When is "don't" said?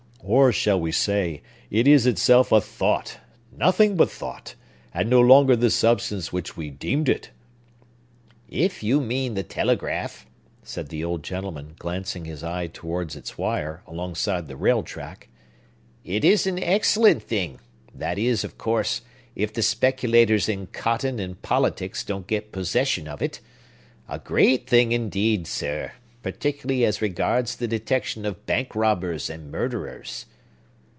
22.03-22.27